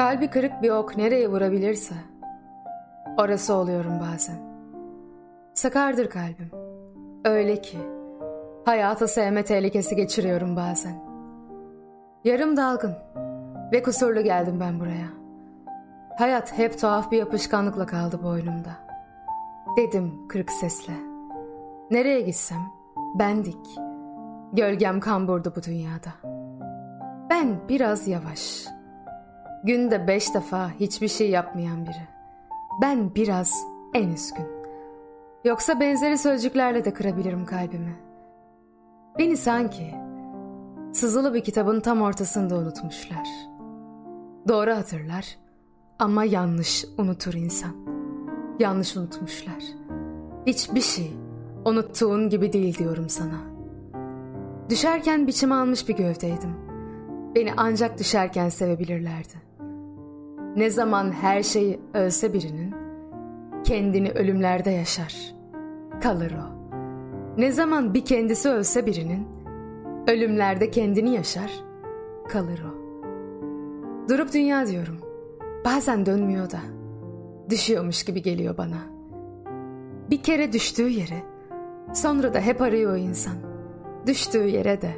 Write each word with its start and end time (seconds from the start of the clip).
Kalbi 0.00 0.28
kırık 0.30 0.62
bir 0.62 0.70
ok 0.70 0.96
nereye 0.96 1.28
vurabilirse 1.28 1.94
orası 3.18 3.54
oluyorum 3.54 3.92
bazen. 4.00 4.36
Sakardır 5.54 6.10
kalbim. 6.10 6.50
Öyle 7.24 7.60
ki 7.60 7.78
hayata 8.64 9.08
sevme 9.08 9.44
tehlikesi 9.44 9.96
geçiriyorum 9.96 10.56
bazen. 10.56 10.94
Yarım 12.24 12.56
dalgın 12.56 12.94
ve 13.72 13.82
kusurlu 13.82 14.20
geldim 14.20 14.60
ben 14.60 14.80
buraya. 14.80 15.08
Hayat 16.18 16.58
hep 16.58 16.80
tuhaf 16.80 17.12
bir 17.12 17.18
yapışkanlıkla 17.18 17.86
kaldı 17.86 18.22
boynumda. 18.22 18.76
Dedim 19.76 20.28
kırık 20.28 20.50
sesle. 20.52 20.94
Nereye 21.90 22.20
gitsem 22.20 22.62
bendik. 23.18 23.66
Gölgem 24.52 25.00
kamburdu 25.00 25.52
bu 25.56 25.62
dünyada. 25.62 26.12
Ben 27.30 27.68
biraz 27.68 28.08
yavaş. 28.08 28.66
Günde 29.64 30.06
beş 30.06 30.34
defa 30.34 30.70
hiçbir 30.80 31.08
şey 31.08 31.30
yapmayan 31.30 31.86
biri. 31.86 32.08
Ben 32.82 33.14
biraz 33.14 33.64
en 33.94 34.08
üzgün. 34.08 34.46
Yoksa 35.44 35.80
benzeri 35.80 36.18
sözcüklerle 36.18 36.84
de 36.84 36.92
kırabilirim 36.92 37.44
kalbimi. 37.44 37.96
Beni 39.18 39.36
sanki 39.36 39.94
sızılı 40.92 41.34
bir 41.34 41.44
kitabın 41.44 41.80
tam 41.80 42.02
ortasında 42.02 42.56
unutmuşlar. 42.56 43.28
Doğru 44.48 44.70
hatırlar 44.70 45.38
ama 45.98 46.24
yanlış 46.24 46.84
unutur 46.98 47.34
insan. 47.34 47.74
Yanlış 48.58 48.96
unutmuşlar. 48.96 49.62
Hiçbir 50.46 50.80
şey 50.80 51.12
unuttuğun 51.64 52.28
gibi 52.28 52.52
değil 52.52 52.78
diyorum 52.78 53.08
sana. 53.08 53.40
Düşerken 54.68 55.26
biçim 55.26 55.52
almış 55.52 55.88
bir 55.88 55.96
gövdeydim. 55.96 56.56
Beni 57.34 57.52
ancak 57.56 57.98
düşerken 57.98 58.48
sevebilirlerdi. 58.48 59.49
Ne 60.56 60.70
zaman 60.70 61.12
her 61.12 61.42
şeyi 61.42 61.80
ölse 61.94 62.32
birinin, 62.32 62.74
kendini 63.64 64.10
ölümlerde 64.10 64.70
yaşar. 64.70 65.34
Kalır 66.02 66.32
o. 66.32 66.76
Ne 67.40 67.52
zaman 67.52 67.94
bir 67.94 68.04
kendisi 68.04 68.48
ölse 68.48 68.86
birinin, 68.86 69.26
ölümlerde 70.08 70.70
kendini 70.70 71.10
yaşar. 71.10 71.50
Kalır 72.28 72.62
o. 72.66 72.80
Durup 74.08 74.32
dünya 74.32 74.66
diyorum. 74.66 74.96
Bazen 75.64 76.06
dönmüyor 76.06 76.50
da. 76.50 76.60
Düşüyormuş 77.50 78.04
gibi 78.04 78.22
geliyor 78.22 78.56
bana. 78.58 78.78
Bir 80.10 80.22
kere 80.22 80.52
düştüğü 80.52 80.88
yere, 80.88 81.22
sonra 81.94 82.34
da 82.34 82.40
hep 82.40 82.62
arıyor 82.62 82.92
o 82.92 82.96
insan. 82.96 83.34
Düştüğü 84.06 84.46
yere 84.46 84.82
de 84.82 84.90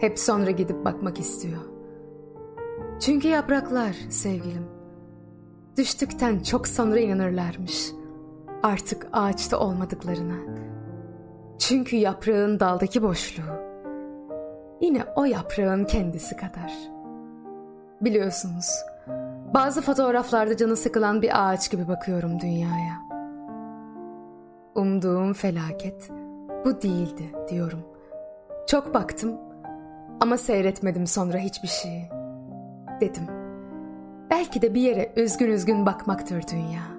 hep 0.00 0.18
sonra 0.18 0.50
gidip 0.50 0.84
bakmak 0.84 1.20
istiyor. 1.20 1.60
Çünkü 3.00 3.28
yapraklar 3.28 3.96
sevgilim. 4.10 4.73
Düştükten 5.76 6.38
çok 6.38 6.68
sonra 6.68 6.98
inanırlarmış. 7.00 7.90
Artık 8.62 9.06
ağaçta 9.12 9.58
olmadıklarına. 9.58 10.36
Çünkü 11.58 11.96
yaprağın 11.96 12.60
daldaki 12.60 13.02
boşluğu 13.02 13.64
yine 14.80 15.04
o 15.16 15.24
yaprağın 15.24 15.84
kendisi 15.84 16.36
kadar. 16.36 16.72
Biliyorsunuz, 18.00 18.70
bazı 19.54 19.82
fotoğraflarda 19.82 20.56
canı 20.56 20.76
sıkılan 20.76 21.22
bir 21.22 21.48
ağaç 21.48 21.70
gibi 21.70 21.88
bakıyorum 21.88 22.40
dünyaya. 22.40 22.98
Umduğum 24.74 25.32
felaket 25.32 26.10
bu 26.64 26.82
değildi 26.82 27.32
diyorum. 27.48 27.80
Çok 28.66 28.94
baktım 28.94 29.32
ama 30.20 30.36
seyretmedim 30.36 31.06
sonra 31.06 31.38
hiçbir 31.38 31.68
şeyi. 31.68 32.10
Dedim. 33.00 33.43
Belki 34.30 34.62
de 34.62 34.74
bir 34.74 34.80
yere 34.80 35.12
üzgün 35.16 35.50
üzgün 35.50 35.86
bakmaktır 35.86 36.42
dünya. 36.52 36.93